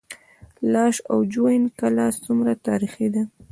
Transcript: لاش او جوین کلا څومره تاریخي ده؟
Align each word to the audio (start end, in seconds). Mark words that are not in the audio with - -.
لاش 0.71 0.95
او 1.11 1.19
جوین 1.33 1.63
کلا 1.79 2.07
څومره 2.23 2.51
تاریخي 2.67 3.07
ده؟ 3.13 3.21